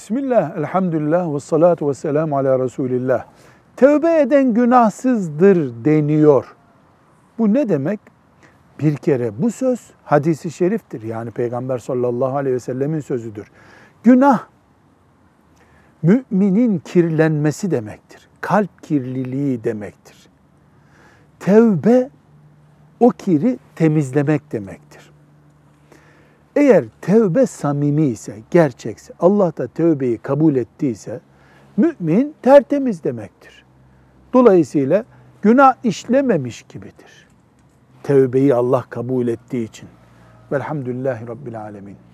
Bismillah, 0.00 0.56
elhamdülillah 0.56 1.34
ve 1.34 1.40
salatu 1.40 1.88
ve 1.88 1.94
selamu 1.94 2.36
ala 2.36 2.58
Resulillah. 2.58 3.24
Tövbe 3.76 4.20
eden 4.20 4.54
günahsızdır 4.54 5.84
deniyor. 5.84 6.56
Bu 7.38 7.54
ne 7.54 7.68
demek? 7.68 8.00
Bir 8.78 8.96
kere 8.96 9.42
bu 9.42 9.50
söz 9.50 9.90
hadisi 10.04 10.50
şeriftir. 10.50 11.02
Yani 11.02 11.30
Peygamber 11.30 11.78
sallallahu 11.78 12.36
aleyhi 12.36 12.54
ve 12.54 12.60
sellemin 12.60 13.00
sözüdür. 13.00 13.50
Günah 14.02 14.46
müminin 16.02 16.78
kirlenmesi 16.78 17.70
demektir. 17.70 18.28
Kalp 18.40 18.82
kirliliği 18.82 19.64
demektir. 19.64 20.28
Tevbe 21.40 22.10
o 23.00 23.08
kiri 23.08 23.58
temizlemek 23.76 24.52
demektir. 24.52 25.09
Eğer 26.60 26.84
tevbe 27.00 27.46
samimi 27.46 28.06
ise, 28.06 28.36
gerçekse, 28.50 29.14
Allah 29.20 29.56
da 29.56 29.66
tövbeyi 29.66 30.18
kabul 30.18 30.56
ettiyse, 30.56 31.20
mümin 31.76 32.34
tertemiz 32.42 33.04
demektir. 33.04 33.64
Dolayısıyla 34.32 35.04
günah 35.42 35.74
işlememiş 35.84 36.62
gibidir. 36.62 37.28
Tevbeyi 38.02 38.54
Allah 38.54 38.84
kabul 38.90 39.28
ettiği 39.28 39.64
için. 39.64 39.88
Velhamdülillahi 40.52 41.28
Rabbil 41.28 41.60
Alemin. 41.60 42.09